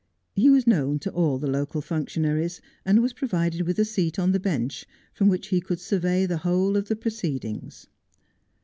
He 0.35 0.49
was 0.49 0.65
known 0.65 0.97
to 0.97 1.11
all 1.11 1.37
the 1.37 1.45
local 1.45 1.79
functionaries, 1.79 2.59
and 2.83 3.03
was 3.03 3.13
provided 3.13 3.61
with 3.67 3.77
a 3.77 3.85
seat 3.85 4.17
on 4.17 4.31
the 4.31 4.39
Bench, 4.39 4.87
from 5.13 5.27
which 5.29 5.49
he 5.49 5.61
could 5.61 5.79
survey 5.79 6.25
the 6.25 6.37
whole 6.37 6.75
of 6.75 6.87
the 6.87 6.95
proceedings. 6.95 7.85